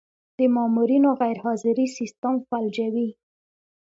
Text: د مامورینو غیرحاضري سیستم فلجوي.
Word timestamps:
د 0.37 0.39
مامورینو 0.55 1.09
غیرحاضري 1.21 1.85
سیستم 1.97 2.33
فلجوي. 2.47 3.09